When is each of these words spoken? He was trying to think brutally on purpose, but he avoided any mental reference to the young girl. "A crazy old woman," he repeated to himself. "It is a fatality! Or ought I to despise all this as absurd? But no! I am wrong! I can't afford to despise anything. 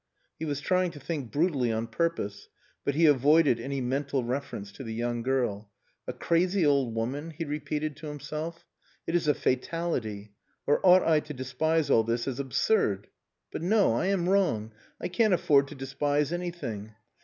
He 0.39 0.45
was 0.45 0.61
trying 0.61 0.89
to 0.93 0.99
think 0.99 1.31
brutally 1.31 1.71
on 1.71 1.85
purpose, 1.85 2.49
but 2.83 2.95
he 2.95 3.05
avoided 3.05 3.59
any 3.59 3.81
mental 3.81 4.23
reference 4.23 4.71
to 4.71 4.83
the 4.83 4.95
young 4.95 5.21
girl. 5.21 5.69
"A 6.07 6.13
crazy 6.13 6.65
old 6.65 6.95
woman," 6.95 7.29
he 7.29 7.45
repeated 7.45 7.95
to 7.97 8.07
himself. 8.07 8.65
"It 9.05 9.13
is 9.13 9.27
a 9.27 9.35
fatality! 9.35 10.33
Or 10.65 10.83
ought 10.83 11.03
I 11.03 11.19
to 11.19 11.35
despise 11.35 11.91
all 11.91 12.03
this 12.03 12.27
as 12.27 12.39
absurd? 12.39 13.09
But 13.51 13.61
no! 13.61 13.93
I 13.93 14.07
am 14.07 14.27
wrong! 14.27 14.71
I 14.99 15.07
can't 15.07 15.35
afford 15.35 15.67
to 15.67 15.75
despise 15.75 16.33
anything. 16.33 16.95